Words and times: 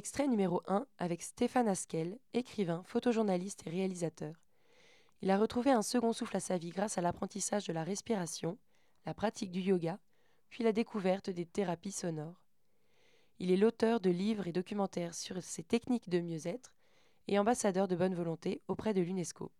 Extrait 0.00 0.28
numéro 0.28 0.62
1 0.66 0.86
avec 0.96 1.20
Stéphane 1.20 1.68
Askel, 1.68 2.16
écrivain, 2.32 2.82
photojournaliste 2.86 3.66
et 3.66 3.70
réalisateur. 3.70 4.32
Il 5.20 5.30
a 5.30 5.36
retrouvé 5.36 5.72
un 5.72 5.82
second 5.82 6.14
souffle 6.14 6.38
à 6.38 6.40
sa 6.40 6.56
vie 6.56 6.70
grâce 6.70 6.96
à 6.96 7.02
l'apprentissage 7.02 7.66
de 7.66 7.74
la 7.74 7.84
respiration, 7.84 8.56
la 9.04 9.12
pratique 9.12 9.50
du 9.50 9.60
yoga, 9.60 9.98
puis 10.48 10.64
la 10.64 10.72
découverte 10.72 11.28
des 11.28 11.44
thérapies 11.44 11.92
sonores. 11.92 12.40
Il 13.40 13.50
est 13.50 13.58
l'auteur 13.58 14.00
de 14.00 14.08
livres 14.08 14.46
et 14.46 14.52
documentaires 14.52 15.12
sur 15.12 15.42
ces 15.42 15.64
techniques 15.64 16.08
de 16.08 16.20
mieux-être 16.20 16.72
et 17.28 17.38
ambassadeur 17.38 17.86
de 17.86 17.94
bonne 17.94 18.14
volonté 18.14 18.62
auprès 18.68 18.94
de 18.94 19.02
l'UNESCO. 19.02 19.52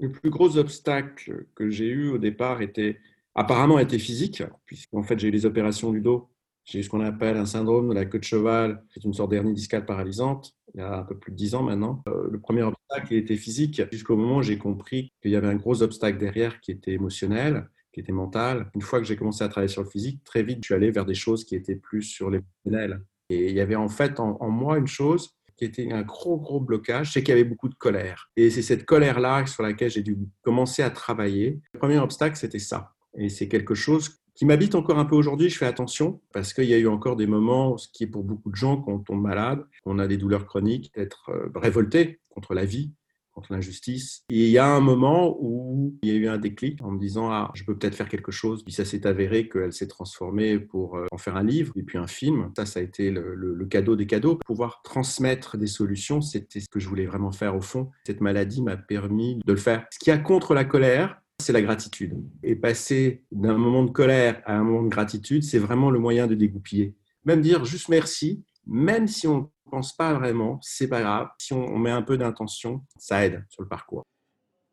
Le 0.00 0.10
plus 0.10 0.30
gros 0.30 0.56
obstacle 0.56 1.46
que 1.54 1.70
j'ai 1.70 1.86
eu 1.86 2.08
au 2.08 2.18
départ 2.18 2.60
était 2.60 2.98
apparemment 3.34 3.78
était 3.78 3.98
physique, 3.98 4.42
puisqu'en 4.64 5.02
fait 5.02 5.18
j'ai 5.18 5.28
eu 5.28 5.32
les 5.32 5.46
opérations 5.46 5.92
du 5.92 6.00
dos. 6.00 6.30
J'ai 6.64 6.78
eu 6.78 6.82
ce 6.82 6.88
qu'on 6.88 7.00
appelle 7.00 7.36
un 7.36 7.44
syndrome 7.44 7.90
de 7.90 7.94
la 7.94 8.06
queue 8.06 8.18
de 8.18 8.24
cheval, 8.24 8.82
c'est 8.88 9.04
une 9.04 9.12
sorte 9.12 9.30
d'hernie 9.30 9.52
discale 9.52 9.84
paralysante, 9.84 10.54
il 10.74 10.80
y 10.80 10.82
a 10.82 11.00
un 11.00 11.02
peu 11.02 11.18
plus 11.18 11.30
de 11.30 11.36
dix 11.36 11.54
ans 11.54 11.62
maintenant. 11.62 12.02
Euh, 12.08 12.28
le 12.30 12.40
premier 12.40 12.62
obstacle 12.62 13.12
était 13.14 13.36
physique, 13.36 13.82
jusqu'au 13.92 14.16
moment 14.16 14.36
où 14.36 14.42
j'ai 14.42 14.56
compris 14.56 15.12
qu'il 15.20 15.30
y 15.30 15.36
avait 15.36 15.48
un 15.48 15.56
gros 15.56 15.82
obstacle 15.82 16.18
derrière 16.18 16.60
qui 16.60 16.70
était 16.70 16.92
émotionnel, 16.92 17.68
qui 17.92 18.00
était 18.00 18.12
mental. 18.12 18.70
Une 18.74 18.80
fois 18.80 18.98
que 18.98 19.04
j'ai 19.04 19.16
commencé 19.16 19.44
à 19.44 19.48
travailler 19.48 19.72
sur 19.72 19.82
le 19.82 19.90
physique, 19.90 20.24
très 20.24 20.42
vite 20.42 20.60
je 20.62 20.68
suis 20.68 20.74
allé 20.74 20.90
vers 20.90 21.04
des 21.04 21.14
choses 21.14 21.44
qui 21.44 21.54
étaient 21.54 21.76
plus 21.76 22.02
sur 22.02 22.30
l'émotionnel. 22.30 23.04
Et 23.28 23.50
il 23.50 23.54
y 23.54 23.60
avait 23.60 23.76
en 23.76 23.88
fait 23.88 24.18
en, 24.18 24.38
en 24.40 24.48
moi 24.48 24.78
une 24.78 24.86
chose 24.86 25.34
qui 25.56 25.64
était 25.64 25.92
un 25.92 26.02
gros, 26.02 26.38
gros 26.38 26.60
blocage, 26.60 27.12
c'est 27.12 27.22
qu'il 27.22 27.30
y 27.30 27.38
avait 27.38 27.48
beaucoup 27.48 27.68
de 27.68 27.74
colère. 27.74 28.30
Et 28.36 28.50
c'est 28.50 28.62
cette 28.62 28.84
colère-là 28.86 29.46
sur 29.46 29.62
laquelle 29.62 29.90
j'ai 29.90 30.02
dû 30.02 30.16
commencer 30.42 30.82
à 30.82 30.90
travailler. 30.90 31.60
Le 31.74 31.78
premier 31.78 31.98
obstacle, 31.98 32.36
c'était 32.36 32.58
ça. 32.58 32.93
Et 33.16 33.28
c'est 33.28 33.48
quelque 33.48 33.74
chose 33.74 34.18
qui 34.34 34.46
m'habite 34.46 34.74
encore 34.74 34.98
un 34.98 35.04
peu 35.04 35.14
aujourd'hui. 35.14 35.48
Je 35.48 35.56
fais 35.56 35.66
attention 35.66 36.20
parce 36.32 36.52
qu'il 36.52 36.64
y 36.64 36.74
a 36.74 36.78
eu 36.78 36.88
encore 36.88 37.16
des 37.16 37.26
moments, 37.26 37.78
ce 37.78 37.88
qui 37.88 38.04
est 38.04 38.08
pour 38.08 38.24
beaucoup 38.24 38.50
de 38.50 38.56
gens 38.56 38.78
quand 38.78 38.92
on 38.92 38.98
tombe 38.98 39.22
malade, 39.22 39.64
on 39.86 39.98
a 39.98 40.06
des 40.06 40.16
douleurs 40.16 40.46
chroniques, 40.46 40.92
d'être 40.94 41.30
euh, 41.30 41.48
révolté 41.54 42.20
contre 42.30 42.54
la 42.54 42.64
vie, 42.64 42.92
contre 43.32 43.52
l'injustice. 43.52 44.24
Et 44.30 44.44
il 44.44 44.50
y 44.50 44.58
a 44.58 44.66
un 44.66 44.80
moment 44.80 45.36
où 45.40 45.96
il 46.02 46.08
y 46.08 46.12
a 46.12 46.14
eu 46.14 46.28
un 46.28 46.38
déclic 46.38 46.82
en 46.82 46.92
me 46.92 46.98
disant 46.98 47.30
ah 47.30 47.50
je 47.54 47.64
peux 47.64 47.76
peut-être 47.76 47.94
faire 47.94 48.08
quelque 48.08 48.32
chose. 48.32 48.64
Puis 48.64 48.72
ça 48.72 48.84
s'est 48.84 49.06
avéré 49.06 49.48
qu'elle 49.48 49.72
s'est 49.72 49.88
transformée 49.88 50.58
pour 50.58 50.96
euh, 50.96 51.06
en 51.12 51.18
faire 51.18 51.36
un 51.36 51.44
livre 51.44 51.72
et 51.76 51.82
puis 51.82 51.98
un 51.98 52.06
film. 52.06 52.50
Ça 52.56 52.66
ça 52.66 52.80
a 52.80 52.82
été 52.82 53.10
le, 53.10 53.34
le 53.34 53.66
cadeau 53.66 53.94
des 53.94 54.06
cadeaux. 54.06 54.36
Pouvoir 54.44 54.82
transmettre 54.82 55.56
des 55.56 55.66
solutions, 55.68 56.20
c'était 56.20 56.60
ce 56.60 56.68
que 56.68 56.80
je 56.80 56.88
voulais 56.88 57.06
vraiment 57.06 57.32
faire 57.32 57.56
au 57.56 57.60
fond. 57.60 57.90
Cette 58.04 58.20
maladie 58.20 58.62
m'a 58.62 58.76
permis 58.76 59.40
de 59.44 59.52
le 59.52 59.58
faire. 59.58 59.86
Ce 59.92 59.98
qui 59.98 60.10
a 60.10 60.18
contre 60.18 60.54
la 60.54 60.64
colère, 60.64 61.20
c'est 61.44 61.52
la 61.52 61.62
gratitude. 61.62 62.14
Et 62.42 62.56
passer 62.56 63.24
d'un 63.30 63.56
moment 63.56 63.84
de 63.84 63.90
colère 63.90 64.42
à 64.46 64.54
un 64.54 64.64
moment 64.64 64.82
de 64.82 64.88
gratitude, 64.88 65.42
c'est 65.42 65.58
vraiment 65.58 65.90
le 65.90 65.98
moyen 65.98 66.26
de 66.26 66.34
dégoupiller. 66.34 66.94
Même 67.24 67.42
dire 67.42 67.64
juste 67.64 67.88
merci, 67.88 68.44
même 68.66 69.06
si 69.06 69.26
on 69.26 69.38
ne 69.42 69.70
pense 69.70 69.94
pas 69.94 70.14
vraiment, 70.14 70.58
c'est 70.62 70.88
pas 70.88 71.00
grave. 71.00 71.28
Si 71.38 71.52
on 71.52 71.78
met 71.78 71.90
un 71.90 72.02
peu 72.02 72.16
d'intention, 72.16 72.84
ça 72.96 73.24
aide 73.24 73.44
sur 73.48 73.62
le 73.62 73.68
parcours. 73.68 74.04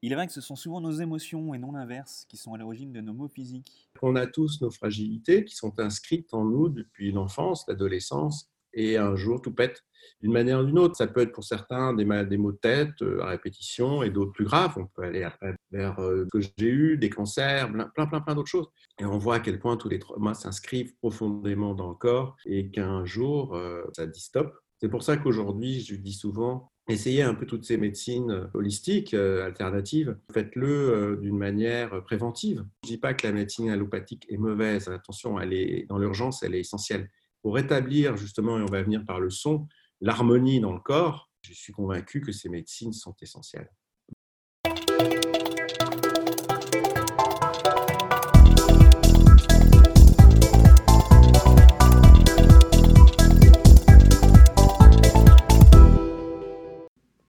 Il 0.03 0.11
est 0.11 0.15
vrai 0.15 0.25
que 0.25 0.33
ce 0.33 0.41
sont 0.41 0.55
souvent 0.55 0.81
nos 0.81 0.93
émotions 0.93 1.53
et 1.53 1.59
non 1.59 1.73
l'inverse 1.73 2.25
qui 2.27 2.35
sont 2.35 2.53
à 2.55 2.57
l'origine 2.57 2.91
de 2.91 3.01
nos 3.01 3.13
maux 3.13 3.27
physiques. 3.27 3.87
On 4.01 4.15
a 4.15 4.25
tous 4.25 4.59
nos 4.61 4.71
fragilités 4.71 5.45
qui 5.45 5.55
sont 5.55 5.79
inscrites 5.79 6.33
en 6.33 6.43
nous 6.43 6.69
depuis 6.69 7.11
l'enfance, 7.11 7.65
l'adolescence, 7.67 8.50
et 8.73 8.97
un 8.97 9.15
jour 9.15 9.41
tout 9.41 9.53
pète 9.53 9.83
d'une 10.21 10.31
manière 10.31 10.59
ou 10.59 10.63
d'une 10.63 10.79
autre. 10.79 10.95
Ça 10.95 11.07
peut 11.07 11.21
être 11.21 11.31
pour 11.31 11.43
certains 11.43 11.93
des, 11.93 12.05
maux 12.05 12.51
de 12.51 12.57
tête 12.57 13.01
euh, 13.01 13.21
à 13.21 13.27
répétition 13.27 14.03
et 14.03 14.09
d'autres 14.09 14.31
plus 14.31 14.45
graves. 14.45 14.73
On 14.77 14.85
peut 14.87 15.03
aller 15.03 15.27
vers 15.71 15.99
euh, 15.99 16.25
que 16.31 16.39
j'ai 16.39 16.67
eu, 16.67 16.97
des 16.97 17.09
cancers, 17.09 17.71
plein, 17.71 18.07
plein, 18.07 18.21
plein, 18.21 18.35
d'autres 18.35 18.49
choses. 18.49 18.69
Et 18.99 19.05
on 19.05 19.17
voit 19.17 19.35
à 19.35 19.39
quel 19.39 19.59
point 19.59 19.77
tous 19.77 19.89
les 19.89 19.99
traumas 19.99 20.33
s'inscrivent 20.33 20.95
profondément 20.97 21.73
dans 21.73 21.89
le 21.89 21.95
corps 21.95 22.35
et 22.45 22.69
qu'un 22.69 23.05
jour, 23.05 23.55
euh, 23.55 23.83
ça 23.93 24.05
dit 24.05 24.21
stop. 24.21 24.53
C'est 24.79 24.89
pour 24.89 25.03
ça 25.03 25.17
qu'aujourd'hui, 25.17 25.81
je 25.81 25.95
dis 25.95 26.13
souvent, 26.13 26.71
essayez 26.87 27.21
un 27.21 27.35
peu 27.35 27.45
toutes 27.45 27.65
ces 27.65 27.77
médecines 27.77 28.49
holistiques, 28.55 29.13
alternatives, 29.13 30.17
faites-le 30.33 31.19
d'une 31.21 31.37
manière 31.37 32.03
préventive. 32.03 32.65
Je 32.83 32.89
ne 32.89 32.95
dis 32.95 32.97
pas 32.97 33.13
que 33.13 33.27
la 33.27 33.31
médecine 33.31 33.69
allopathique 33.69 34.25
est 34.27 34.37
mauvaise, 34.37 34.87
attention, 34.87 35.39
elle 35.39 35.53
est, 35.53 35.85
dans 35.87 35.99
l'urgence, 35.99 36.41
elle 36.41 36.55
est 36.55 36.61
essentielle. 36.61 37.11
Pour 37.41 37.55
rétablir 37.55 38.17
justement, 38.17 38.59
et 38.59 38.61
on 38.61 38.67
va 38.67 38.83
venir 38.83 39.03
par 39.03 39.19
le 39.19 39.31
son, 39.31 39.67
l'harmonie 39.99 40.59
dans 40.59 40.73
le 40.73 40.79
corps, 40.79 41.31
je 41.41 41.53
suis 41.53 41.73
convaincu 41.73 42.21
que 42.21 42.31
ces 42.31 42.49
médecines 42.49 42.93
sont 42.93 43.15
essentielles. 43.19 43.71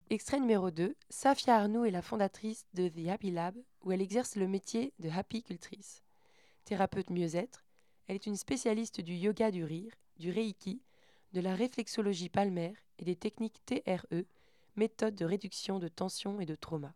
Extrait 0.10 0.42
numéro 0.42 0.72
2, 0.72 0.94
Safia 1.10 1.56
Arnoux 1.56 1.86
est 1.86 1.92
la 1.92 2.02
fondatrice 2.02 2.66
de 2.74 2.90
The 2.90 3.08
Happy 3.08 3.32
Lab, 3.32 3.56
où 3.86 3.94
elle 3.94 4.02
exerce 4.02 4.36
le 4.36 4.50
métier 4.50 4.92
de 5.00 5.10
Happy 5.10 5.42
Cultrice. 5.42 6.04
Thérapeute 6.66 7.10
mieux-être, 7.10 7.64
elle 8.08 8.16
est 8.16 8.26
une 8.26 8.36
spécialiste 8.36 9.02
du 9.02 9.14
yoga 9.14 9.52
du 9.52 9.64
rire, 9.64 9.94
du 10.18 10.32
reiki 10.32 10.82
de 11.34 11.42
la 11.42 11.56
réflexologie 11.56 12.30
palmaire 12.30 12.76
et 13.00 13.06
des 13.06 13.16
techniques 13.16 13.62
TRE, 13.66 14.24
méthode 14.76 15.16
de 15.16 15.26
réduction 15.26 15.80
de 15.80 15.88
tension 15.88 16.40
et 16.42 16.46
de 16.46 16.56
trauma. 16.56 16.94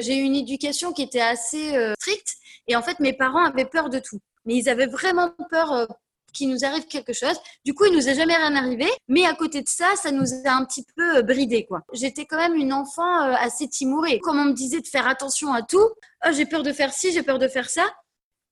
J'ai 0.00 0.16
eu 0.16 0.22
une 0.22 0.36
éducation 0.36 0.92
qui 0.92 1.02
était 1.02 1.20
assez 1.20 1.76
euh, 1.76 1.94
stricte 1.98 2.36
et 2.68 2.76
en 2.76 2.82
fait 2.82 3.00
mes 3.00 3.12
parents 3.12 3.44
avaient 3.44 3.66
peur 3.66 3.90
de 3.90 3.98
tout. 3.98 4.18
Mais 4.46 4.56
ils 4.56 4.68
avaient 4.68 4.86
vraiment 4.86 5.30
peur 5.50 5.72
euh, 5.72 5.86
qu'il 6.32 6.50
nous 6.50 6.64
arrive 6.64 6.86
quelque 6.86 7.12
chose. 7.12 7.38
Du 7.64 7.74
coup, 7.74 7.84
il 7.86 7.92
nous 7.92 8.08
est 8.08 8.14
jamais 8.14 8.36
rien 8.36 8.54
arrivé, 8.54 8.86
mais 9.08 9.26
à 9.26 9.34
côté 9.34 9.62
de 9.62 9.68
ça, 9.68 9.88
ça 9.96 10.10
nous 10.10 10.26
a 10.44 10.52
un 10.52 10.64
petit 10.64 10.84
peu 10.96 11.18
euh, 11.18 11.22
bridé 11.22 11.66
quoi. 11.66 11.82
J'étais 11.92 12.26
quand 12.26 12.38
même 12.38 12.54
une 12.54 12.72
enfant 12.72 13.20
assez 13.34 13.68
timorée. 13.68 14.18
Comme 14.20 14.38
on 14.38 14.46
me 14.46 14.52
disait 14.52 14.80
de 14.80 14.86
faire 14.86 15.06
attention 15.06 15.52
à 15.52 15.62
tout, 15.62 15.88
oh, 16.26 16.30
j'ai 16.32 16.46
peur 16.46 16.62
de 16.62 16.72
faire 16.72 16.92
ci, 16.92 17.12
j'ai 17.12 17.22
peur 17.22 17.38
de 17.38 17.48
faire 17.48 17.68
ça. 17.68 17.84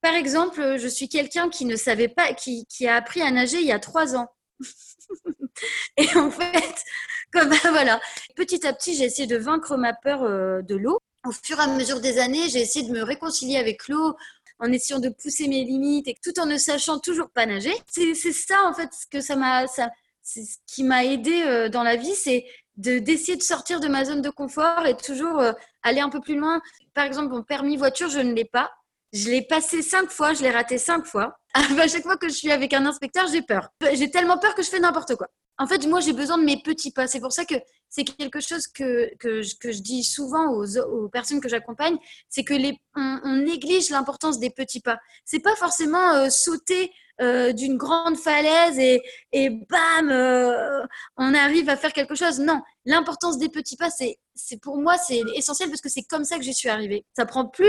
Par 0.01 0.15
exemple, 0.15 0.77
je 0.79 0.89
suis 0.89 1.09
quelqu'un 1.09 1.49
qui 1.49 1.65
ne 1.65 1.77
savait 1.77 2.09
pas, 2.09 2.33
qui, 2.33 2.65
a 2.87 2.95
appris 2.95 3.21
à 3.21 3.31
nager 3.31 3.59
il 3.59 3.67
y 3.67 3.73
a 3.73 3.81
trois 3.81 4.15
ans. 4.15 4.29
et 5.97 6.17
en 6.17 6.31
fait, 6.31 6.85
comme 7.33 7.53
voilà, 7.71 8.01
petit 8.37 8.67
à 8.67 8.73
petit, 8.73 8.95
j'ai 8.95 9.05
essayé 9.05 9.27
de 9.27 9.37
vaincre 9.37 9.77
ma 9.77 9.93
peur 9.93 10.23
euh, 10.23 10.63
de 10.63 10.77
l'eau. 10.77 10.99
Au 11.27 11.33
fur 11.33 11.59
et 11.59 11.63
à 11.63 11.67
mesure 11.67 12.01
des 12.01 12.19
années, 12.19 12.49
j'ai 12.49 12.61
essayé 12.61 12.87
de 12.87 12.93
me 12.93 13.03
réconcilier 13.03 13.57
avec 13.57 13.89
l'eau 13.89 14.17
en 14.59 14.73
essayant 14.73 14.99
de 14.99 15.09
pousser 15.09 15.49
mes 15.49 15.65
limites 15.65 16.09
et 16.09 16.17
tout 16.23 16.39
en 16.41 16.47
ne 16.47 16.57
sachant 16.57 16.99
toujours 16.99 17.31
pas 17.31 17.47
nager. 17.47 17.75
C'est 17.87 18.15
ça 18.15 18.57
en 18.67 18.75
fait 18.75 18.91
ce 18.93 19.07
que 19.07 19.21
ça 19.21 19.37
m'a 19.37 19.67
ça, 19.67 19.91
c'est 20.23 20.45
ce 20.45 20.57
qui 20.67 20.85
m'a 20.85 21.05
aidé 21.05 21.43
euh, 21.43 21.69
dans 21.69 21.83
la 21.83 21.97
vie, 21.97 22.15
c'est 22.15 22.45
de 22.77 22.99
d'essayer 22.99 23.37
de 23.37 23.43
sortir 23.43 23.81
de 23.81 23.89
ma 23.89 24.05
zone 24.05 24.23
de 24.23 24.31
confort 24.31 24.87
et 24.87 24.97
toujours 24.97 25.41
euh, 25.41 25.53
aller 25.83 26.01
un 26.01 26.11
peu 26.11 26.21
plus 26.21 26.37
loin. 26.37 26.61
Par 26.95 27.05
exemple, 27.05 27.33
mon 27.33 27.43
permis 27.43 27.77
voiture, 27.77 28.09
je 28.09 28.21
ne 28.21 28.33
l'ai 28.33 28.45
pas. 28.45 28.71
Je 29.13 29.31
l'ai 29.31 29.43
passé 29.43 29.81
cinq 29.81 30.11
fois, 30.11 30.35
je 30.35 30.43
l'ai 30.43 30.51
raté 30.51 30.77
cinq 30.77 31.07
fois. 31.07 31.39
à 31.55 31.89
chaque 31.89 32.03
fois 32.03 32.19
que 32.19 32.29
je 32.29 32.35
suis 32.35 32.53
avec 32.53 32.75
un 32.75 32.85
inspecteur, 32.85 33.27
j'ai 33.29 33.43
peur. 33.43 33.71
J'ai 33.95 34.11
tellement 34.11 34.39
peur 34.39 34.55
que 34.55 34.63
je 34.63 34.69
fais 34.69 34.81
n'importe 34.81 35.17
quoi. 35.17 35.29
En 35.59 35.67
fait, 35.67 35.87
moi, 35.87 36.01
j'ai 36.01 36.13
besoin 36.13 36.39
de 36.39 36.45
mes 36.45 36.63
petits 36.63 36.93
pas. 36.93 37.07
C'est 37.07 37.21
pour 37.21 37.33
ça 37.33 37.45
que 37.45 37.55
c'est 37.91 38.05
quelque 38.05 38.41
chose 38.41 38.67
que, 38.69 39.15
que, 39.17 39.43
je, 39.43 39.57
que 39.57 39.73
je 39.73 39.81
dis 39.81 40.05
souvent 40.05 40.53
aux, 40.53 40.79
aux 40.79 41.09
personnes 41.09 41.41
que 41.41 41.49
j'accompagne, 41.49 41.97
c'est 42.29 42.45
que 42.45 42.55
les, 42.55 42.79
on, 42.95 43.21
on 43.25 43.37
néglige 43.37 43.91
l'importance 43.91 44.39
des 44.39 44.51
petits 44.51 44.81
pas. 44.81 44.99
C'est 45.25 45.41
pas 45.41 45.57
forcément 45.57 46.15
euh, 46.15 46.31
sauter 46.31 46.93
euh, 47.21 47.53
d'une 47.53 47.77
grande 47.77 48.17
falaise 48.17 48.79
et, 48.79 49.03
et 49.33 49.51
bam, 49.51 50.09
euh, 50.11 50.85
on 51.17 51.35
arrive 51.35 51.69
à 51.69 51.77
faire 51.77 51.93
quelque 51.93 52.15
chose. 52.15 52.39
Non, 52.39 52.63
l'importance 52.85 53.39
des 53.39 53.49
petits 53.49 53.77
pas, 53.77 53.91
c'est, 53.91 54.19
c'est 54.37 54.61
pour 54.61 54.79
moi, 54.79 54.97
c'est 54.99 55.23
essentiel 55.35 55.69
parce 55.69 55.81
que 55.81 55.89
c'est 55.89 56.05
comme 56.05 56.25
ça 56.25 56.37
que 56.37 56.45
j'y 56.45 56.55
suis 56.55 56.69
arrivée. 56.69 57.05
Ça 57.17 57.27
prend 57.27 57.47
plus 57.47 57.67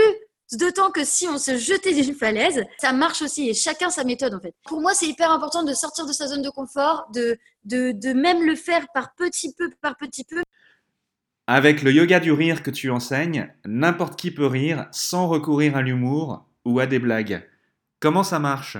temps 0.70 0.90
que 0.90 1.04
si 1.04 1.28
on 1.28 1.38
se 1.38 1.56
jetait 1.56 1.94
d'une 1.94 2.14
falaise, 2.14 2.64
ça 2.78 2.92
marche 2.92 3.22
aussi 3.22 3.48
et 3.48 3.54
chacun 3.54 3.90
sa 3.90 4.04
méthode 4.04 4.34
en 4.34 4.40
fait. 4.40 4.54
Pour 4.64 4.80
moi, 4.80 4.94
c'est 4.94 5.06
hyper 5.06 5.30
important 5.30 5.62
de 5.62 5.72
sortir 5.74 6.06
de 6.06 6.12
sa 6.12 6.26
zone 6.26 6.42
de 6.42 6.50
confort, 6.50 7.08
de, 7.14 7.38
de, 7.64 7.92
de 7.92 8.12
même 8.12 8.44
le 8.44 8.56
faire 8.56 8.86
par 8.92 9.14
petit 9.14 9.54
peu, 9.54 9.70
par 9.80 9.96
petit 9.96 10.24
peu. 10.24 10.42
Avec 11.46 11.82
le 11.82 11.92
yoga 11.92 12.20
du 12.20 12.32
rire 12.32 12.62
que 12.62 12.70
tu 12.70 12.90
enseignes, 12.90 13.52
n'importe 13.64 14.18
qui 14.18 14.30
peut 14.30 14.46
rire 14.46 14.86
sans 14.92 15.28
recourir 15.28 15.76
à 15.76 15.82
l'humour 15.82 16.46
ou 16.64 16.78
à 16.80 16.86
des 16.86 16.98
blagues. 16.98 17.48
Comment 17.98 18.22
ça 18.22 18.38
marche? 18.38 18.76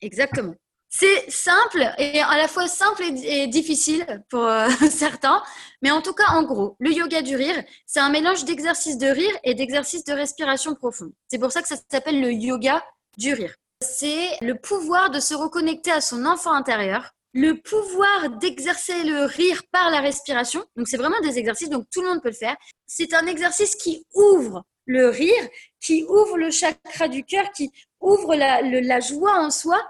Exactement. 0.00 0.54
C'est 0.96 1.28
simple 1.28 1.92
et 1.98 2.20
à 2.20 2.36
la 2.36 2.46
fois 2.46 2.68
simple 2.68 3.02
et, 3.02 3.48
difficile 3.48 4.22
pour 4.28 4.44
euh, 4.44 4.68
certains, 4.90 5.42
mais 5.82 5.90
en 5.90 6.00
tout 6.00 6.12
cas, 6.12 6.28
en 6.28 6.44
gros, 6.44 6.76
le 6.78 6.92
yoga 6.92 7.20
du 7.20 7.34
rire, 7.34 7.64
c'est 7.84 7.98
un 7.98 8.10
mélange 8.10 8.44
d'exercices 8.44 8.96
de 8.96 9.08
rire 9.08 9.36
et 9.42 9.54
d'exercices 9.54 10.04
de 10.04 10.12
respiration 10.12 10.76
profonde. 10.76 11.10
C'est 11.26 11.40
pour 11.40 11.50
ça 11.50 11.62
que 11.62 11.68
ça 11.68 11.74
s'appelle 11.90 12.20
le 12.20 12.32
yoga 12.32 12.84
du 13.18 13.34
rire. 13.34 13.56
C'est 13.80 14.28
le 14.40 14.54
pouvoir 14.54 15.10
de 15.10 15.18
se 15.18 15.34
reconnecter 15.34 15.90
à 15.90 16.00
son 16.00 16.24
enfant 16.26 16.52
intérieur, 16.52 17.10
le 17.32 17.60
pouvoir 17.60 18.30
d'exercer 18.38 19.02
le 19.02 19.24
rire 19.24 19.62
par 19.72 19.90
la 19.90 20.00
respiration. 20.00 20.64
Donc, 20.76 20.86
c'est 20.86 20.96
vraiment 20.96 21.20
des 21.22 21.38
exercices, 21.38 21.70
donc 21.70 21.86
tout 21.92 22.02
le 22.02 22.08
monde 22.08 22.22
peut 22.22 22.28
le 22.28 22.36
faire. 22.36 22.56
C'est 22.86 23.14
un 23.14 23.26
exercice 23.26 23.74
qui 23.74 24.06
ouvre 24.14 24.62
le 24.86 25.08
rire, 25.08 25.48
qui 25.80 26.04
ouvre 26.04 26.38
le 26.38 26.52
chakra 26.52 27.08
du 27.08 27.24
cœur, 27.24 27.50
qui 27.50 27.72
ouvre 28.00 28.36
la, 28.36 28.62
la 28.62 29.00
joie 29.00 29.40
en 29.40 29.50
soi 29.50 29.80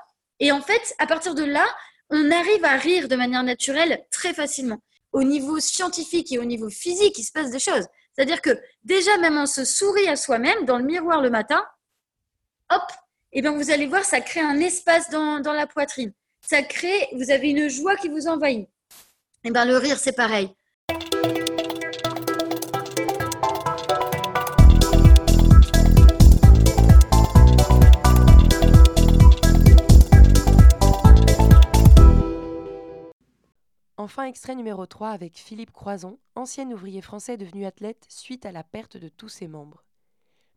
et 0.41 0.53
en 0.53 0.61
fait, 0.61 0.95
à 0.99 1.07
partir 1.07 1.35
de 1.35 1.45
là, 1.45 1.65
on 2.11 2.31
arrive 2.31 2.65
à 2.65 2.77
rire 2.77 3.09
de 3.09 3.17
manière 3.17 3.43
naturelle 3.43 4.05
très 4.11 4.35
facilement. 4.35 4.79
Au 5.13 5.23
niveau 5.23 5.61
scientifique 5.61 6.33
et 6.33 6.39
au 6.39 6.45
niveau 6.45 6.69
physique, 6.69 7.19
il 7.19 7.25
se 7.25 7.33
passe 7.33 7.51
des 7.51 7.59
choses. 7.59 7.87
C'est-à-dire 8.13 8.43
que 8.43 8.61
déjà, 8.85 9.17
même 9.19 9.37
on 9.37 9.47
se 9.47 9.65
sourit 9.65 10.09
à 10.09 10.17
soi-même 10.17 10.65
dans 10.65 10.79
le 10.79 10.85
miroir 10.85 11.21
le 11.21 11.31
matin, 11.31 11.65
hop, 12.71 12.83
et 13.33 13.39
eh 13.39 13.43
bien 13.43 13.53
vous 13.53 13.71
allez 13.71 13.87
voir, 13.87 14.05
ça 14.05 14.21
crée 14.21 14.41
un 14.41 14.61
espace 14.61 15.11
dans, 15.11 15.41
dans 15.41 15.53
la 15.53 15.67
poitrine. 15.67 16.13
Ça 16.41 16.63
crée, 16.63 17.09
vous 17.15 17.31
avez 17.31 17.51
une 17.51 17.69
joie 17.69 17.97
qui 17.97 18.09
vous 18.09 18.29
envahit. 18.29 18.69
Et 18.69 19.49
eh 19.49 19.51
bien 19.51 19.65
le 19.65 19.77
rire, 19.77 19.99
c'est 19.99 20.13
pareil. 20.13 20.55
Enfin, 34.05 34.25
extrait 34.25 34.55
numéro 34.55 34.85
3 34.85 35.09
avec 35.09 35.39
Philippe 35.39 35.73
Croison, 35.73 36.19
ancien 36.35 36.71
ouvrier 36.71 37.01
français 37.01 37.39
devenu 37.39 37.65
athlète 37.65 38.05
suite 38.11 38.45
à 38.45 38.53
la 38.53 38.63
perte 38.63 38.99
de 38.99 39.09
tous 39.09 39.31
ses 39.31 39.49
membres. 39.49 39.83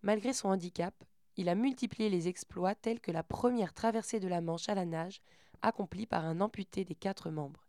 Malgré 0.01 0.33
son 0.33 0.49
handicap, 0.49 0.93
il 1.37 1.47
a 1.47 1.55
multiplié 1.55 2.09
les 2.09 2.27
exploits 2.27 2.75
tels 2.75 2.99
que 2.99 3.09
la 3.09 3.23
première 3.23 3.71
traversée 3.73 4.19
de 4.19 4.27
la 4.27 4.41
Manche 4.41 4.67
à 4.67 4.75
la 4.75 4.85
nage, 4.85 5.21
accomplie 5.61 6.05
par 6.05 6.25
un 6.25 6.41
amputé 6.41 6.83
des 6.83 6.93
quatre 6.93 7.29
membres. 7.29 7.65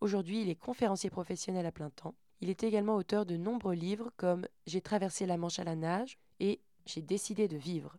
Aujourd'hui, 0.00 0.42
il 0.42 0.48
est 0.48 0.54
conférencier 0.54 1.10
professionnel 1.10 1.66
à 1.66 1.72
plein 1.72 1.90
temps. 1.90 2.14
Il 2.40 2.48
est 2.48 2.62
également 2.62 2.94
auteur 2.94 3.26
de 3.26 3.36
nombreux 3.36 3.74
livres 3.74 4.12
comme 4.16 4.46
J'ai 4.68 4.80
traversé 4.80 5.26
la 5.26 5.36
Manche 5.36 5.58
à 5.58 5.64
la 5.64 5.74
nage 5.74 6.18
et 6.38 6.60
J'ai 6.86 7.02
décidé 7.02 7.48
de 7.48 7.56
vivre. 7.56 7.96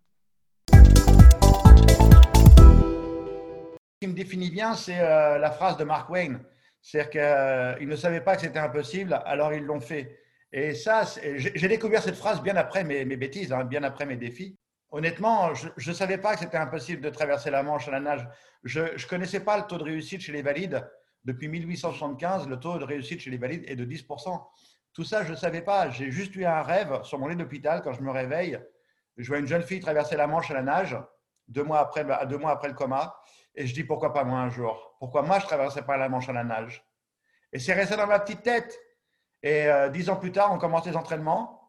Ce 0.69 0.79
qui 3.99 4.07
me 4.07 4.13
définit 4.13 4.49
bien, 4.49 4.75
c'est 4.75 5.01
euh, 5.01 5.39
la 5.39 5.51
phrase 5.51 5.75
de 5.75 5.83
Mark 5.83 6.09
Wayne. 6.09 6.39
C'est-à-dire 6.81 7.09
qu'ils 7.09 7.21
euh, 7.21 7.85
ne 7.85 7.95
savaient 7.95 8.21
pas 8.21 8.35
que 8.35 8.41
c'était 8.41 8.59
impossible, 8.59 9.21
alors 9.25 9.53
ils 9.53 9.63
l'ont 9.63 9.79
fait. 9.79 10.17
Et 10.51 10.73
ça, 10.73 11.03
j'ai 11.37 11.67
découvert 11.67 12.03
cette 12.03 12.15
phrase 12.15 12.41
bien 12.41 12.55
après 12.57 12.83
mes, 12.83 13.05
bêtises, 13.15 13.53
hein, 13.53 13.63
bien 13.63 13.83
après 13.83 14.05
mes 14.05 14.17
défis. 14.17 14.57
Honnêtement, 14.89 15.53
je 15.53 15.89
ne 15.89 15.95
savais 15.95 16.17
pas 16.17 16.33
que 16.33 16.41
c'était 16.41 16.57
impossible 16.57 17.01
de 17.01 17.09
traverser 17.09 17.49
la 17.49 17.63
Manche 17.63 17.87
à 17.87 17.91
la 17.91 18.01
nage. 18.01 18.27
Je 18.63 18.81
ne 18.81 19.07
connaissais 19.07 19.39
pas 19.39 19.57
le 19.57 19.63
taux 19.63 19.77
de 19.77 19.83
réussite 19.83 20.19
chez 20.21 20.33
les 20.33 20.41
valides. 20.41 20.85
Depuis 21.23 21.47
1875, 21.47 22.49
le 22.49 22.57
taux 22.59 22.77
de 22.77 22.83
réussite 22.83 23.21
chez 23.21 23.29
les 23.29 23.37
valides 23.37 23.63
est 23.67 23.77
de 23.77 23.85
10%. 23.85 24.43
Tout 24.93 25.03
ça, 25.05 25.23
je 25.23 25.31
ne 25.31 25.37
savais 25.37 25.61
pas. 25.61 25.89
J'ai 25.89 26.11
juste 26.11 26.35
eu 26.35 26.43
un 26.43 26.61
rêve 26.61 27.01
sur 27.03 27.17
mon 27.19 27.27
lit 27.27 27.37
d'hôpital 27.37 27.81
quand 27.81 27.93
je 27.93 28.01
me 28.01 28.11
réveille. 28.11 28.59
Je 29.15 29.27
vois 29.27 29.37
une 29.37 29.47
jeune 29.47 29.63
fille 29.63 29.79
traverser 29.79 30.17
la 30.17 30.27
Manche 30.27 30.51
à 30.51 30.55
la 30.55 30.63
nage, 30.63 30.97
deux 31.47 31.63
mois 31.63 31.79
après, 31.79 32.05
deux 32.27 32.37
mois 32.37 32.51
après 32.51 32.67
le 32.67 32.73
coma. 32.73 33.15
Et 33.55 33.67
je 33.67 33.73
dis 33.73 33.83
pourquoi 33.83 34.13
pas 34.13 34.23
moi 34.23 34.39
un 34.39 34.49
jour? 34.49 34.95
Pourquoi 34.99 35.21
moi 35.23 35.39
je 35.39 35.43
ne 35.43 35.47
traversais 35.47 35.81
pas 35.81 35.97
la 35.97 36.09
Manche 36.09 36.29
à 36.29 36.33
la 36.33 36.43
nage? 36.43 36.85
Et 37.53 37.59
c'est 37.59 37.73
resté 37.73 37.97
dans 37.97 38.07
ma 38.07 38.19
petite 38.19 38.43
tête. 38.43 38.79
Et 39.43 39.67
euh, 39.67 39.89
dix 39.89 40.09
ans 40.09 40.15
plus 40.15 40.31
tard, 40.31 40.51
on 40.53 40.57
commence 40.57 40.85
les 40.85 40.95
entraînements. 40.95 41.61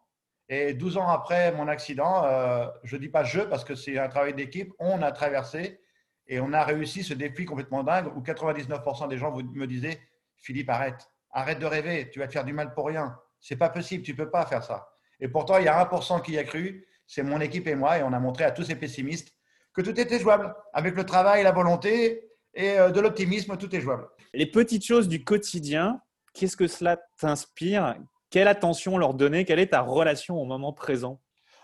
Et 0.49 0.75
douze 0.75 0.97
ans 0.97 1.09
après 1.09 1.53
mon 1.53 1.67
accident, 1.69 2.25
euh, 2.25 2.67
je 2.85 2.97
ne 2.97 3.01
dis 3.01 3.09
pas 3.09 3.25
je 3.25 3.41
parce 3.41 3.65
que 3.65 3.75
c'est 3.75 3.99
un 3.99 4.09
travail 4.09 4.35
d'équipe, 4.35 4.73
on 4.79 5.01
a 5.01 5.11
traversé 5.13 5.81
et 6.27 6.41
on 6.41 6.53
a 6.53 6.63
réussi 6.63 7.03
ce 7.03 7.15
défi 7.15 7.45
complètement 7.45 7.83
dingue 7.83 8.15
où 8.17 8.21
99% 8.21 9.09
des 9.09 9.17
gens 9.17 9.35
me 9.35 9.67
disaient 9.67 10.01
Philippe, 10.39 10.69
arrête, 10.71 11.09
arrête 11.31 11.59
de 11.59 11.67
rêver, 11.67 12.11
tu 12.11 12.19
vas 12.19 12.27
te 12.27 12.33
faire 12.33 12.45
du 12.45 12.53
mal 12.53 12.75
pour 12.75 12.87
rien. 12.87 13.19
C'est 13.41 13.57
pas 13.57 13.71
possible, 13.71 14.05
tu 14.05 14.15
peux 14.15 14.31
pas 14.31 14.45
faire 14.45 14.63
ça. 14.63 14.89
Et 15.21 15.29
pourtant, 15.29 15.57
il 15.59 15.65
y 15.65 15.69
a 15.69 15.85
1% 15.85 16.21
qui 16.23 16.33
y 16.33 16.39
a 16.39 16.45
cru, 16.45 16.87
c'est 17.07 17.23
mon 17.23 17.41
équipe 17.41 17.67
et 17.67 17.75
moi, 17.75 17.99
et 17.99 18.03
on 18.03 18.13
a 18.13 18.19
montré 18.19 18.45
à 18.45 18.51
tous 18.51 18.65
ces 18.65 18.75
pessimistes 18.75 19.33
que 19.75 19.83
tout 19.83 19.99
était 19.99 20.19
jouable. 20.19 20.55
Avec 20.73 20.97
le 20.97 21.05
travail, 21.05 21.43
la 21.43 21.53
volonté 21.53 22.29
et 22.55 22.79
euh, 22.79 22.91
de 22.91 23.01
l'optimisme, 23.01 23.57
tout 23.57 23.75
est 23.75 23.81
jouable. 23.81 24.09
Les 24.35 24.47
petites 24.47 24.85
choses 24.85 25.09
du 25.09 25.25
quotidien, 25.25 26.01
qu'est-ce 26.35 26.57
que 26.57 26.67
cela 26.67 26.99
t'inspire? 27.19 27.97
Quelle 28.31 28.49
attention 28.49 28.99
leur 28.99 29.15
donner? 29.15 29.45
Quelle 29.45 29.59
est 29.59 29.69
ta 29.69 29.81
relation 29.81 30.41
au 30.41 30.45
moment 30.45 30.73
présent? 30.73 31.21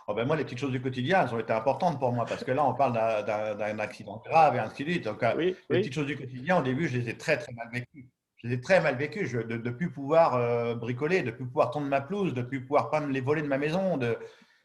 Oh 0.06 0.14
ben 0.14 0.26
moi, 0.26 0.36
les 0.36 0.44
petites 0.44 0.58
choses 0.58 0.72
du 0.72 0.80
quotidien, 0.80 1.22
elles 1.22 1.34
ont 1.34 1.38
été 1.38 1.52
importantes 1.52 1.98
pour 1.98 2.12
moi 2.12 2.24
parce 2.24 2.42
que 2.42 2.50
là, 2.50 2.64
on 2.64 2.72
parle 2.72 2.94
d'un 2.94 3.78
accident 3.78 4.22
grave 4.24 4.56
et 4.56 4.58
ainsi 4.58 4.84
de 4.84 4.90
suite. 4.90 5.04
Donc, 5.04 5.22
euh, 5.22 5.34
les 5.36 5.54
petites 5.68 5.92
choses 5.92 6.06
du 6.06 6.16
quotidien, 6.16 6.60
au 6.60 6.62
début, 6.62 6.88
je 6.88 6.96
les 6.96 7.10
ai 7.10 7.16
très, 7.16 7.36
très 7.36 7.52
mal 7.52 7.68
vécues. 7.70 8.08
Je 8.36 8.48
les 8.48 8.54
ai 8.54 8.60
très 8.60 8.80
mal 8.80 8.96
vécues. 8.96 9.26
Je, 9.26 9.40
de 9.40 9.56
ne 9.56 9.70
plus 9.70 9.90
pouvoir 9.90 10.34
euh, 10.36 10.74
bricoler, 10.74 11.20
de 11.20 11.26
ne 11.26 11.30
plus 11.32 11.44
pouvoir 11.44 11.70
tondre 11.70 11.88
ma 11.88 12.00
pelouse, 12.00 12.32
de 12.32 12.40
ne 12.40 12.46
plus 12.46 12.62
pouvoir 12.62 12.88
peindre 12.88 13.08
les 13.08 13.20
volets 13.20 13.42
de 13.42 13.48
ma 13.48 13.58
maison, 13.58 13.98
de, 13.98 14.16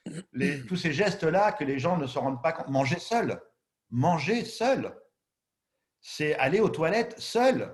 tous 0.67 0.75
ces 0.75 0.93
gestes-là 0.93 1.51
que 1.53 1.63
les 1.63 1.79
gens 1.79 1.97
ne 1.97 2.07
se 2.07 2.19
rendent 2.19 2.41
pas 2.41 2.51
compte. 2.51 2.69
Manger 2.69 2.99
seul, 2.99 3.41
manger 3.89 4.45
seul, 4.45 4.95
c'est 6.01 6.35
aller 6.35 6.59
aux 6.59 6.69
toilettes 6.69 7.19
seul. 7.19 7.73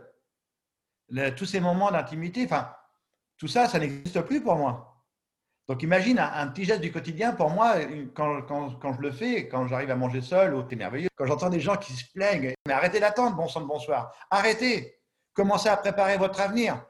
tous 1.35 1.45
ces 1.45 1.59
moments 1.59 1.91
d'intimité, 1.91 2.45
enfin, 2.45 2.73
tout 3.37 3.47
ça, 3.47 3.67
ça 3.67 3.79
n'existe 3.79 4.21
plus 4.21 4.41
pour 4.41 4.55
moi. 4.55 4.85
Donc 5.67 5.83
imagine 5.83 6.17
un, 6.17 6.47
petit 6.47 6.65
geste 6.65 6.81
du 6.81 6.91
quotidien, 6.91 7.33
pour 7.33 7.51
moi, 7.51 7.75
quand, 8.15 8.41
quand, 8.41 8.93
je 8.93 9.01
le 9.01 9.11
fais, 9.11 9.47
quand 9.47 9.67
j'arrive 9.67 9.91
à 9.91 9.95
manger 9.95 10.21
seul, 10.21 10.65
c'est 10.67 10.75
merveilleux. 10.75 11.09
Quand 11.15 11.27
j'entends 11.27 11.49
des 11.49 11.59
gens 11.59 11.77
qui 11.77 11.93
se 11.93 12.11
plaignent, 12.11 12.53
mais 12.65 12.73
arrêtez 12.73 12.99
d'attendre, 12.99 13.35
bon 13.35 13.47
sang 13.47 13.61
de 13.61 13.67
bonsoir. 13.67 14.11
Arrêtez. 14.31 14.95
Commencez 15.33 15.69
à 15.69 15.77
préparer 15.77 16.17
votre 16.17 16.41
avenir. 16.41 16.83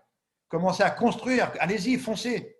Commencez 0.47 0.81
à 0.81 0.91
construire. 0.91 1.51
Allez-y, 1.59 1.97
foncez. 1.97 2.57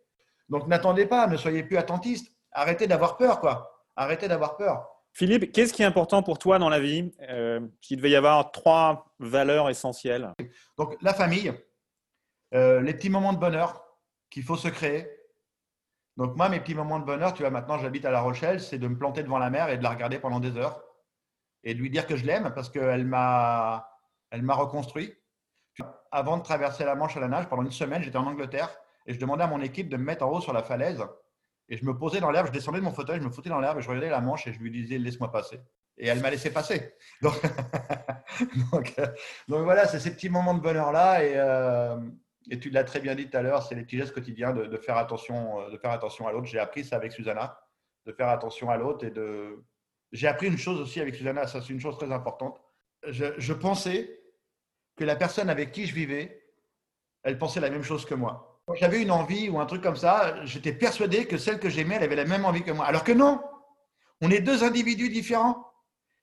Donc 0.50 0.68
n'attendez 0.68 1.06
pas, 1.06 1.26
ne 1.28 1.38
soyez 1.38 1.64
plus 1.64 1.78
attentiste 1.78 2.34
arrêtez 2.52 2.88
d'avoir 2.88 3.18
peur, 3.18 3.40
quoi. 3.40 3.84
Arrêtez 3.96 4.28
d'avoir 4.28 4.58
peur. 4.58 4.88
Philippe, 5.14 5.52
qu'est-ce 5.52 5.74
qui 5.74 5.82
est 5.82 5.86
important 5.86 6.24
pour 6.24 6.38
toi 6.38 6.60
dans 6.60 6.70
la 6.70 6.80
vie 6.80 7.12
euh, 7.30 7.60
Il 7.90 7.98
devait 7.98 8.12
y 8.12 8.16
avoir 8.16 8.52
trois 8.52 9.14
valeurs 9.20 9.70
essentielles? 9.70 10.34
Donc, 10.78 10.96
la 11.02 11.14
famille, 11.14 11.54
euh, 12.54 12.82
les 12.82 12.94
petits 12.94 13.10
moments 13.10 13.34
de 13.34 13.40
bonheur 13.40 13.84
qu'il 14.30 14.44
faut 14.44 14.56
se 14.56 14.68
créer. 14.68 15.10
Donc, 16.18 16.36
moi, 16.36 16.50
mes 16.50 16.60
petits 16.60 16.76
moments 16.76 17.00
de 17.00 17.06
bonheur, 17.06 17.34
tu 17.34 17.42
vois, 17.44 17.50
maintenant, 17.50 17.78
j'habite 17.78 18.06
à 18.06 18.12
La 18.12 18.22
Rochelle, 18.22 18.62
c'est 18.62 18.78
de 18.78 18.88
me 18.88 18.98
planter 18.98 19.24
devant 19.24 19.40
la 19.40 19.50
mer 19.50 19.70
et 19.70 19.78
de 19.78 19.84
la 19.84 19.90
regarder 19.90 20.20
pendant 20.20 20.40
des 20.40 20.56
heures 20.58 20.84
et 21.64 21.74
de 21.74 21.80
lui 21.80 21.90
dire 21.90 22.08
que 22.08 22.16
je 22.16 22.26
l'aime 22.26 22.54
parce 22.54 22.70
qu'elle 22.70 23.06
m'a, 23.06 23.90
elle 24.32 24.44
m'a 24.44 24.56
reconstruit. 24.56 25.14
Avant 26.12 26.38
de 26.38 26.44
traverser 26.44 26.84
la 26.84 26.96
Manche 26.96 27.16
à 27.16 27.20
la 27.20 27.28
nage, 27.28 27.48
pendant 27.48 27.64
une 27.64 27.72
semaine, 27.72 28.04
j'étais 28.04 28.18
en 28.18 28.26
Angleterre 28.26 28.70
et 29.06 29.14
je 29.14 29.20
demandais 29.20 29.44
à 29.44 29.48
mon 29.48 29.62
équipe 29.62 29.90
de 29.90 29.98
me 29.98 30.04
mettre 30.04 30.26
en 30.26 30.32
haut 30.32 30.42
sur 30.42 30.54
la 30.54 30.64
falaise 30.64 31.02
et 31.70 31.78
je 31.78 31.86
me 31.86 31.96
posais 31.96 32.20
dans 32.20 32.32
l'herbe, 32.32 32.48
je 32.48 32.52
descendais 32.52 32.80
de 32.80 32.84
mon 32.84 32.92
fauteuil, 32.92 33.20
je 33.20 33.26
me 33.26 33.30
foutais 33.30 33.50
dans 33.50 33.60
l'herbe 33.60 33.78
et 33.78 33.82
je 33.82 33.88
regardais 33.88 34.10
la 34.10 34.22
manche 34.22 34.48
et 34.48 34.54
je 34.54 34.60
lui 34.60 34.72
disais 34.72 34.98
laisse-moi 34.98 35.32
passer. 35.32 35.60
et 35.98 36.08
elle 36.08 36.20
m'a 36.20 36.32
laissé 36.32 36.52
passer. 36.52 36.96
Donc, 37.22 37.34
voilà, 39.48 39.88
c'est 39.88 40.00
ces 40.00 40.12
petits 40.12 40.30
moments 40.30 40.56
de 40.56 40.62
bonheur-là. 40.62 41.24
Et, 41.24 42.52
et, 42.52 42.60
tu 42.60 42.72
l'as 42.72 42.84
très 42.84 43.00
bien 43.00 43.14
dit 43.14 43.30
tout 43.30 43.38
à 43.38 43.44
l'heure, 43.44 43.62
c'est 43.62 43.76
les 43.76 43.84
petits 43.84 43.98
gestes 43.98 44.14
quotidiens 44.14 44.52
de, 44.52 44.78
faire, 44.78 44.98
attention, 44.98 45.70
de 45.70 45.78
faire 45.78 45.92
attention 45.92 46.28
à 46.28 46.32
l'autre. 46.32 46.48
J'ai 46.48 46.60
appris 46.60 46.84
ça 46.84 46.96
avec 46.96 47.12
Susanna, 47.12 47.60
de 48.08 48.12
faire 48.14 48.30
attention 48.30 48.72
à 48.72 48.78
l'autre. 48.78 49.06
Et 49.06 49.12
de... 49.12 49.64
J'ai 50.12 50.28
appris 50.28 50.48
une 50.48 50.58
chose 50.58 50.82
aussi 50.82 51.00
avec 51.00 51.14
Susanna, 51.14 51.46
ça 51.46 51.62
c'est 51.62 51.72
une 51.72 51.80
chose 51.80 51.98
très 51.98 52.12
importante. 52.12 52.60
Je 53.04 53.54
pensais 53.54 54.20
que 54.96 55.04
la 55.04 55.16
personne 55.16 55.52
avec 55.52 55.72
qui 55.72 55.86
je 55.86 55.94
vivais, 55.94 56.44
elle 57.22 57.38
pensait 57.38 57.60
la 57.60 57.70
même 57.70 57.84
chose 57.84 58.06
que 58.06 58.16
moi. 58.16 58.49
Quand 58.70 58.76
j'avais 58.76 59.02
une 59.02 59.10
envie 59.10 59.50
ou 59.50 59.60
un 59.60 59.66
truc 59.66 59.82
comme 59.82 59.96
ça, 59.96 60.46
j'étais 60.46 60.74
persuadé 60.74 61.26
que 61.26 61.40
celle 61.40 61.60
que 61.60 61.72
j'aimais, 61.72 61.96
elle 61.96 62.04
avait 62.04 62.16
la 62.16 62.26
même 62.26 62.46
envie 62.46 62.62
que 62.62 62.70
moi. 62.70 62.86
Alors 62.86 63.04
que 63.04 63.12
non, 63.12 63.42
on 64.22 64.30
est 64.30 64.42
deux 64.42 64.64
individus 64.64 65.10
différents. 65.10 65.66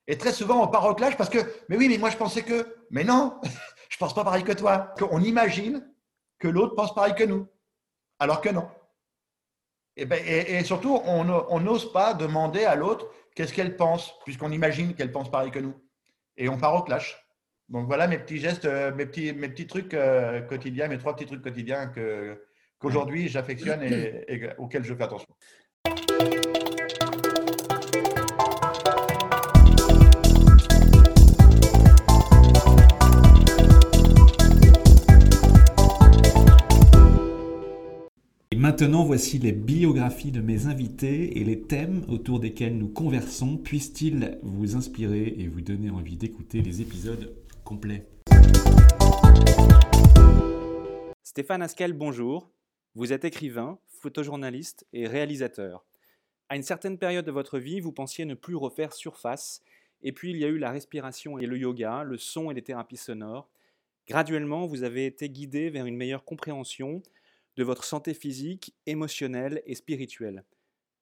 Et 0.07 0.17
très 0.17 0.33
souvent, 0.33 0.63
on 0.63 0.69
part 0.69 0.85
au 0.87 0.95
clash 0.95 1.17
parce 1.17 1.29
que, 1.29 1.39
mais 1.69 1.77
oui, 1.77 1.89
mais 1.89 1.99
moi 1.99 2.09
je 2.09 2.17
pensais 2.17 2.43
que, 2.43 2.77
mais 2.89 3.03
non, 3.03 3.41
je 3.89 3.97
pense 3.97 4.15
pas 4.15 4.23
pareil 4.23 4.45
que 4.45 4.53
toi. 4.53 4.95
On 5.11 5.21
imagine 5.23 5.93
que 6.39 6.47
l'autre 6.47 6.77
pense 6.77 6.95
pareil 6.95 7.17
que 7.17 7.25
nous, 7.25 7.49
alors 8.21 8.41
que 8.41 8.51
non. 8.51 8.69
Et, 9.97 10.07
ben, 10.07 10.25
et, 10.25 10.63
surtout, 10.63 11.01
on 11.05 11.61
n'ose 11.61 11.93
pas 11.93 12.15
demander 12.15 12.65
à 12.65 12.77
l'autre 12.77 13.11
qu'est-ce 13.35 13.53
qu'elle 13.53 13.75
pense, 13.77 14.17
puisqu'on 14.21 14.53
imagine 14.53 14.95
qu'elle 14.95 15.11
pense 15.11 15.33
pareil 15.33 15.51
que 15.51 15.59
nous. 15.59 15.75
Et 16.37 16.49
on 16.49 16.59
part 16.59 16.77
au 16.77 16.83
clash. 16.85 17.26
Donc 17.69 17.87
voilà 17.87 18.07
mes 18.07 18.19
petits 18.19 18.39
gestes, 18.39 18.65
euh, 18.65 18.95
mes 18.95 19.07
petits, 19.07 19.67
trucs 19.67 19.93
euh, 19.95 20.41
quotidiens, 20.43 20.87
mes 20.87 20.99
trois 20.99 21.17
petits 21.17 21.27
trucs 21.27 21.43
quotidiens 21.43 21.91
qu'aujourd'hui 22.79 23.29
j'affectionne 23.29 23.83
et 23.83 24.49
auxquels 24.59 24.85
je 24.85 24.95
fais 24.95 25.03
attention. 25.03 25.27
Et 38.53 38.59
maintenant, 38.59 39.05
voici 39.05 39.39
les 39.39 39.51
biographies 39.51 40.31
de 40.31 40.41
mes 40.41 40.67
invités 40.67 41.41
et 41.41 41.45
les 41.45 41.63
thèmes 41.63 42.05
autour 42.09 42.39
desquels 42.39 42.79
nous 42.79 42.89
conversons. 42.89 43.57
Puissent-ils 43.57 44.39
vous 44.45 44.77
inspirer 44.77 45.35
et 45.37 45.49
vous 45.49 45.61
donner 45.63 45.91
envie 45.91 46.17
d'écouter 46.17 46.63
les 46.63 46.81
épisodes 46.81 47.35
Stéphane 51.25 51.63
Askel, 51.63 51.93
bonjour. 51.95 52.49
Vous 52.95 53.13
êtes 53.13 53.25
écrivain, 53.25 53.81
photojournaliste 53.89 54.87
et 54.93 55.09
réalisateur. 55.09 55.85
À 56.49 56.55
une 56.55 56.63
certaine 56.63 56.97
période 56.97 57.27
de 57.27 57.33
votre 57.33 57.59
vie, 57.59 57.81
vous 57.81 57.91
pensiez 57.91 58.25
ne 58.25 58.35
plus 58.35 58.55
refaire 58.55 58.93
surface, 58.93 59.63
et 60.03 60.13
puis 60.13 60.31
il 60.31 60.37
y 60.37 60.45
a 60.45 60.49
eu 60.49 60.59
la 60.59 60.71
respiration 60.71 61.39
et 61.39 61.47
le 61.47 61.59
yoga, 61.59 62.05
le 62.05 62.19
son 62.19 62.53
et 62.53 62.55
les 62.55 62.63
thérapies 62.63 62.97
sonores. 62.97 63.51
Graduellement, 64.07 64.67
vous 64.67 64.85
avez 64.85 65.05
été 65.05 65.29
guidé 65.29 65.69
vers 65.69 65.87
une 65.87 65.97
meilleure 65.97 66.25
compréhension 66.25 67.03
de 67.57 67.65
votre 67.65 67.83
santé 67.83 68.15
physique, 68.15 68.77
émotionnelle 68.87 69.61
et 69.67 69.75
spirituelle. 69.75 70.45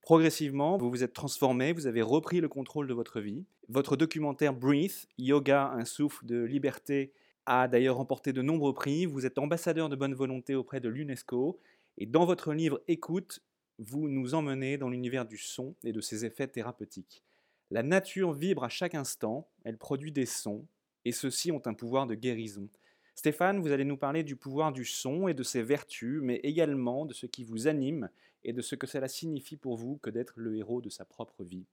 Progressivement, 0.05 0.77
vous 0.77 0.91
vous 0.91 1.03
êtes 1.03 1.13
transformé, 1.13 1.73
vous 1.73 1.87
avez 1.87 2.03
repris 2.03 2.39
le 2.39 2.47
contrôle 2.47 2.85
de 2.85 2.93
votre 2.93 3.19
vie. 3.19 3.43
Votre 3.69 3.95
documentaire 3.95 4.53
Breathe, 4.53 5.07
Yoga, 5.17 5.71
un 5.71 5.83
souffle 5.83 6.27
de 6.27 6.43
liberté, 6.43 7.11
a 7.47 7.67
d'ailleurs 7.67 7.95
remporté 7.95 8.31
de 8.31 8.43
nombreux 8.43 8.75
prix. 8.75 9.07
Vous 9.07 9.25
êtes 9.25 9.39
ambassadeur 9.39 9.89
de 9.89 9.95
bonne 9.95 10.13
volonté 10.13 10.53
auprès 10.53 10.79
de 10.79 10.89
l'UNESCO. 10.89 11.59
Et 11.97 12.05
dans 12.05 12.23
votre 12.23 12.53
livre 12.53 12.83
Écoute, 12.87 13.41
vous 13.79 14.07
nous 14.07 14.35
emmenez 14.35 14.77
dans 14.77 14.89
l'univers 14.89 15.25
du 15.25 15.39
son 15.39 15.73
et 15.83 15.91
de 15.91 16.01
ses 16.01 16.23
effets 16.23 16.47
thérapeutiques. 16.47 17.23
La 17.71 17.81
nature 17.81 18.31
vibre 18.31 18.63
à 18.63 18.69
chaque 18.69 18.93
instant, 18.93 19.47
elle 19.63 19.79
produit 19.79 20.11
des 20.11 20.27
sons, 20.27 20.67
et 21.03 21.13
ceux-ci 21.13 21.51
ont 21.51 21.63
un 21.65 21.73
pouvoir 21.73 22.05
de 22.05 22.13
guérison. 22.13 22.69
Stéphane, 23.15 23.59
vous 23.59 23.71
allez 23.71 23.85
nous 23.85 23.97
parler 23.97 24.21
du 24.21 24.35
pouvoir 24.35 24.71
du 24.71 24.85
son 24.85 25.27
et 25.27 25.33
de 25.33 25.41
ses 25.41 25.63
vertus, 25.63 26.19
mais 26.21 26.35
également 26.43 27.05
de 27.05 27.13
ce 27.15 27.25
qui 27.25 27.43
vous 27.43 27.65
anime 27.65 28.07
et 28.45 28.53
de 28.53 28.61
ce 28.61 28.75
que 28.75 28.87
cela 28.87 29.07
signifie 29.07 29.57
pour 29.57 29.75
vous 29.75 29.99
que 30.01 30.09
d'être 30.09 30.33
le 30.37 30.55
héros 30.55 30.79
de 30.79 30.89
sa 30.89 31.03
propre 31.03 31.43
vie. 31.43 31.65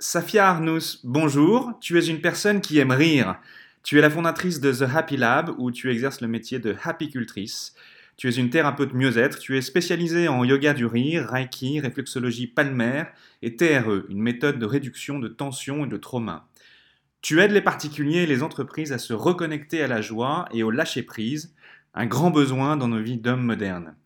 Safia 0.00 0.48
Arnous, 0.48 0.98
bonjour. 1.04 1.72
Tu 1.80 1.98
es 1.98 2.06
une 2.06 2.20
personne 2.20 2.60
qui 2.60 2.78
aime 2.78 2.90
rire. 2.90 3.40
Tu 3.84 3.98
es 3.98 4.00
la 4.02 4.10
fondatrice 4.10 4.60
de 4.60 4.72
The 4.72 4.90
Happy 4.94 5.16
Lab 5.16 5.54
où 5.58 5.70
tu 5.70 5.90
exerces 5.90 6.20
le 6.20 6.28
métier 6.28 6.58
de 6.58 6.74
happy 6.82 7.10
cultrice. 7.10 7.74
Tu 8.16 8.28
es 8.28 8.32
une 8.32 8.50
thérapeute 8.50 8.92
mieux-être. 8.92 9.38
Tu 9.38 9.56
es 9.56 9.62
spécialisée 9.62 10.26
en 10.26 10.44
yoga 10.44 10.74
du 10.74 10.84
rire, 10.84 11.28
reiki, 11.28 11.78
réflexologie 11.78 12.48
palmaire 12.48 13.12
et 13.42 13.54
TRE, 13.54 14.04
une 14.08 14.20
méthode 14.20 14.58
de 14.58 14.66
réduction 14.66 15.20
de 15.20 15.28
tension 15.28 15.84
et 15.84 15.88
de 15.88 15.96
trauma. 15.96 16.48
Tu 17.20 17.40
aides 17.40 17.52
les 17.52 17.62
particuliers 17.62 18.22
et 18.22 18.26
les 18.26 18.42
entreprises 18.42 18.92
à 18.92 18.98
se 18.98 19.12
reconnecter 19.12 19.82
à 19.82 19.88
la 19.88 20.00
joie 20.00 20.48
et 20.52 20.64
au 20.64 20.70
lâcher-prise 20.70 21.54
un 21.98 22.06
grand 22.06 22.30
besoin 22.30 22.76
dans 22.76 22.86
nos 22.86 23.02
vies 23.02 23.16
d'hommes 23.16 23.42
modernes. 23.42 23.96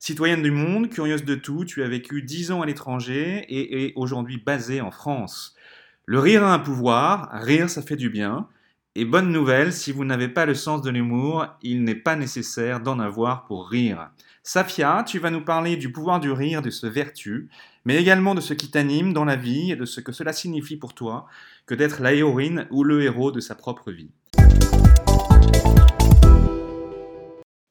Citoyenne 0.00 0.42
du 0.42 0.50
monde, 0.50 0.90
curieuse 0.90 1.24
de 1.24 1.36
tout, 1.36 1.64
tu 1.64 1.84
as 1.84 1.88
vécu 1.88 2.20
dix 2.22 2.50
ans 2.50 2.60
à 2.60 2.66
l'étranger 2.66 3.46
et 3.48 3.84
es 3.84 3.92
aujourd'hui 3.94 4.42
basée 4.44 4.80
en 4.80 4.90
France. 4.90 5.54
Le 6.06 6.18
rire 6.18 6.42
a 6.42 6.52
un 6.52 6.58
pouvoir, 6.58 7.30
rire 7.32 7.70
ça 7.70 7.82
fait 7.82 7.94
du 7.94 8.10
bien. 8.10 8.48
Et 8.96 9.04
bonne 9.04 9.30
nouvelle, 9.30 9.72
si 9.72 9.92
vous 9.92 10.04
n'avez 10.04 10.26
pas 10.26 10.44
le 10.44 10.54
sens 10.54 10.82
de 10.82 10.90
l'humour, 10.90 11.46
il 11.62 11.84
n'est 11.84 11.94
pas 11.94 12.16
nécessaire 12.16 12.80
d'en 12.80 12.98
avoir 12.98 13.44
pour 13.44 13.68
rire. 13.68 14.10
Safia, 14.42 15.04
tu 15.06 15.20
vas 15.20 15.30
nous 15.30 15.44
parler 15.44 15.76
du 15.76 15.92
pouvoir 15.92 16.18
du 16.18 16.32
rire, 16.32 16.62
de 16.62 16.70
ce 16.70 16.88
vertu, 16.88 17.48
mais 17.84 17.94
également 17.94 18.34
de 18.34 18.40
ce 18.40 18.54
qui 18.54 18.72
t'anime 18.72 19.12
dans 19.12 19.24
la 19.24 19.36
vie 19.36 19.70
et 19.70 19.76
de 19.76 19.84
ce 19.84 20.00
que 20.00 20.10
cela 20.10 20.32
signifie 20.32 20.76
pour 20.76 20.94
toi 20.94 21.26
que 21.66 21.76
d'être 21.76 22.02
la 22.02 22.12
héroïne 22.12 22.66
ou 22.72 22.82
le 22.82 23.04
héros 23.04 23.30
de 23.30 23.38
sa 23.38 23.54
propre 23.54 23.92
vie. 23.92 24.10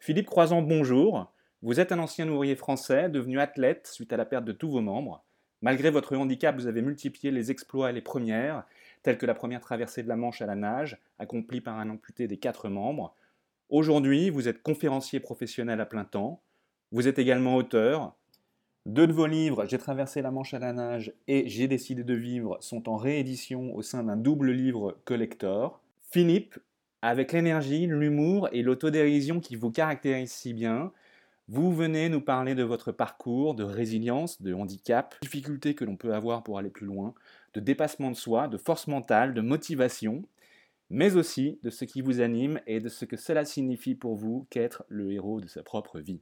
Philippe 0.06 0.28
Croisant, 0.28 0.62
bonjour. 0.62 1.34
Vous 1.64 1.80
êtes 1.80 1.92
un 1.92 1.98
ancien 1.98 2.30
ouvrier 2.30 2.56
français, 2.56 3.10
devenu 3.10 3.40
athlète 3.40 3.88
suite 3.88 4.14
à 4.14 4.18
la 4.18 4.26
perte 4.26 4.46
de 4.46 4.52
tous 4.52 4.70
vos 4.70 4.82
membres. 4.82 5.26
Malgré 5.64 5.90
votre 5.90 6.16
handicap, 6.16 6.56
vous 6.56 6.68
avez 6.68 6.84
multiplié 6.84 7.32
les 7.32 7.50
exploits 7.50 7.90
et 7.90 7.94
les 7.94 8.04
premières, 8.04 8.66
telles 9.02 9.18
que 9.18 9.26
la 9.26 9.34
première 9.34 9.62
traversée 9.62 10.04
de 10.04 10.08
la 10.08 10.16
Manche 10.16 10.44
à 10.44 10.46
la 10.46 10.54
nage, 10.54 11.02
accomplie 11.18 11.60
par 11.60 11.80
un 11.80 11.90
amputé 11.90 12.28
des 12.28 12.38
quatre 12.38 12.70
membres. 12.70 13.16
Aujourd'hui, 13.70 14.30
vous 14.30 14.48
êtes 14.48 14.62
conférencier 14.62 15.20
professionnel 15.20 15.82
à 15.82 15.88
plein 15.88 16.06
temps. 16.06 16.40
Vous 16.92 17.08
êtes 17.08 17.18
également 17.18 17.56
auteur. 17.56 18.16
Deux 18.86 19.08
de 19.08 19.12
vos 19.12 19.26
livres, 19.26 19.66
J'ai 19.66 19.80
traversé 19.80 20.22
la 20.22 20.30
Manche 20.30 20.54
à 20.54 20.60
la 20.60 20.72
nage 20.72 21.14
et 21.28 21.50
J'ai 21.50 21.68
décidé 21.68 22.04
de 22.04 22.14
vivre, 22.14 22.60
sont 22.62 22.90
en 22.90 22.98
réédition 22.98 23.76
au 23.76 23.82
sein 23.82 24.04
d'un 24.04 24.18
double 24.18 24.52
livre 24.52 25.00
collector. 25.04 25.82
Philippe, 26.12 26.60
avec 27.06 27.34
l'énergie, 27.34 27.86
l'humour 27.86 28.50
et 28.52 28.64
l'autodérision 28.64 29.40
qui 29.40 29.56
vous 29.56 29.70
caractérisent 29.70 30.32
si 30.32 30.56
bien, 30.56 30.92
vous 31.48 31.72
venez 31.72 32.10
nous 32.10 32.20
parler 32.20 32.56
de 32.56 32.64
votre 32.64 32.92
parcours, 32.92 33.54
de 33.54 33.64
résilience, 33.64 34.42
de 34.42 34.56
handicap, 34.56 35.14
difficultés 35.22 35.76
que 35.76 35.86
l'on 35.86 35.98
peut 35.98 36.16
avoir 36.16 36.42
pour 36.44 36.58
aller 36.58 36.72
plus 36.72 36.88
loin, 36.88 37.14
de 37.54 37.60
dépassement 37.60 38.10
de 38.10 38.16
soi, 38.16 38.48
de 38.48 38.58
force 38.58 38.88
mentale, 38.88 39.36
de 39.36 39.42
motivation, 39.42 40.24
mais 40.90 41.16
aussi 41.16 41.60
de 41.62 41.70
ce 41.70 41.86
qui 41.86 42.02
vous 42.02 42.22
anime 42.22 42.60
et 42.66 42.80
de 42.80 42.90
ce 42.90 43.06
que 43.06 43.18
cela 43.18 43.46
signifie 43.46 43.94
pour 43.94 44.16
vous 44.16 44.48
qu'être 44.50 44.84
le 44.90 45.12
héros 45.12 45.42
de 45.42 45.48
sa 45.48 45.62
propre 45.62 46.00
vie. 46.00 46.22